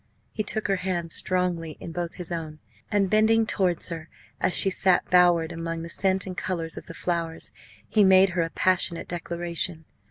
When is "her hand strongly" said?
0.67-1.77